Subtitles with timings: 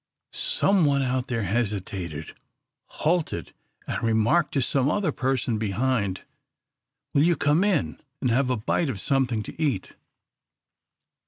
[0.33, 2.33] Some one out there hesitated,
[2.87, 3.53] halted,
[3.85, 6.21] and remarked to some other person behind,
[7.13, 9.93] "Will you come in and have a bite of something to eat?"